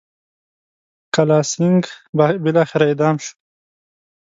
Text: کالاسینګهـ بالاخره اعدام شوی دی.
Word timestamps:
کالاسینګهـ 1.13 1.91
بالاخره 2.43 2.85
اعدام 2.87 3.15
شوی 3.25 3.33
دی. 3.41 3.43